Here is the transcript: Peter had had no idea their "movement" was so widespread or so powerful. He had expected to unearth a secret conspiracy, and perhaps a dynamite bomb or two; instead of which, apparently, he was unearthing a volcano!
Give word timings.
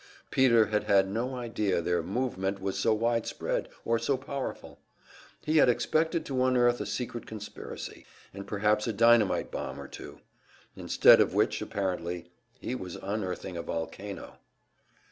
Peter 0.31 0.65
had 0.65 0.85
had 0.85 1.07
no 1.07 1.35
idea 1.35 1.79
their 1.79 2.01
"movement" 2.01 2.59
was 2.59 2.75
so 2.75 2.91
widespread 2.91 3.69
or 3.85 3.99
so 3.99 4.17
powerful. 4.17 4.79
He 5.45 5.57
had 5.57 5.69
expected 5.69 6.25
to 6.25 6.43
unearth 6.43 6.81
a 6.81 6.87
secret 6.87 7.27
conspiracy, 7.27 8.07
and 8.33 8.47
perhaps 8.47 8.87
a 8.87 8.93
dynamite 8.93 9.51
bomb 9.51 9.79
or 9.79 9.87
two; 9.87 10.19
instead 10.75 11.21
of 11.21 11.35
which, 11.35 11.61
apparently, 11.61 12.31
he 12.59 12.73
was 12.73 12.95
unearthing 12.95 13.55
a 13.55 13.61
volcano! 13.61 14.39